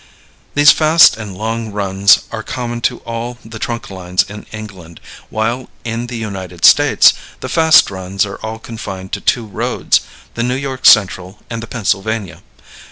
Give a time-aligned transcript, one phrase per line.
[0.55, 5.69] These fast and long runs are common to all the trunk lines in England, while
[5.83, 10.01] in the United States the fast runs are all confined to two roads,
[10.33, 12.41] the New York Central and the Pennsylvania.